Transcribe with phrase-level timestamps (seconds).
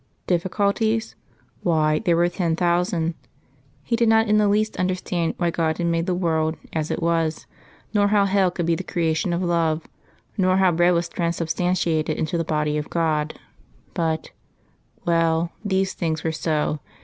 [0.25, 1.13] Difficulties?
[1.61, 3.13] Why, there were ten thousand.
[3.83, 7.03] He did not in the least understand why God had made the world as it
[7.03, 7.45] was,
[7.93, 9.85] nor how Hell could be the creation of Love,
[10.39, 13.35] nor how bread was transubstantiated into the Body of God
[13.93, 14.31] but
[15.05, 16.79] well, these things were so.